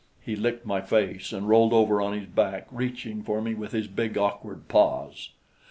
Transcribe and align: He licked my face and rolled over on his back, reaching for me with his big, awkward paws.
He 0.19 0.35
licked 0.35 0.65
my 0.65 0.81
face 0.81 1.31
and 1.31 1.47
rolled 1.47 1.73
over 1.73 2.01
on 2.01 2.13
his 2.17 2.25
back, 2.25 2.65
reaching 2.71 3.21
for 3.21 3.39
me 3.39 3.53
with 3.53 3.71
his 3.71 3.85
big, 3.85 4.17
awkward 4.17 4.67
paws. 4.67 5.29